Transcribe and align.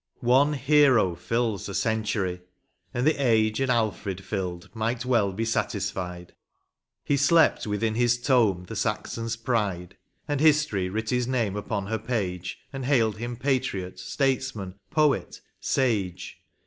One 0.31 0.53
hero 0.53 1.13
fills 1.13 1.69
a 1.69 1.75
century, 1.75 2.41
and 2.91 3.05
the 3.05 3.23
age 3.23 3.59
An 3.59 3.69
Alfred 3.69 4.23
filled 4.25 4.67
might 4.73 5.05
well 5.05 5.31
be 5.31 5.45
satisfied; 5.45 6.33
He 7.03 7.15
slept 7.17 7.67
within 7.67 7.93
his 7.93 8.17
tomb 8.17 8.65
the 8.67 8.75
Saxon 8.75 9.25
s 9.25 9.35
pride, 9.35 9.95
And 10.27 10.39
History 10.39 10.89
writ 10.89 11.11
his 11.11 11.27
name 11.27 11.55
upon 11.55 11.85
her 11.85 11.99
page, 11.99 12.57
And 12.73 12.85
hailed 12.85 13.17
him 13.17 13.37
patriot, 13.37 13.99
statesman, 13.99 14.73
poet, 14.89 15.39
sage. 15.59 16.41